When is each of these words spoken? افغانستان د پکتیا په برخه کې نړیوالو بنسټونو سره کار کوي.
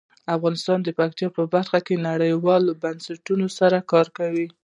افغانستان 0.35 0.79
د 0.83 0.89
پکتیا 0.99 1.27
په 1.37 1.43
برخه 1.53 1.79
کې 1.85 2.03
نړیوالو 2.09 2.71
بنسټونو 2.83 3.47
سره 3.59 3.77
کار 3.91 4.07
کوي. 4.17 4.47